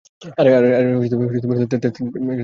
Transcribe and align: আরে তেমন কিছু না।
আরে 0.39 0.49
তেমন 1.11 1.27
কিছু 1.33 1.45
না। 1.47 2.33